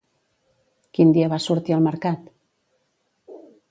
Quin 0.97 1.13
dia 1.19 1.29
va 1.35 1.41
sortir 1.45 1.79
al 1.79 1.87
mercat? 1.91 2.29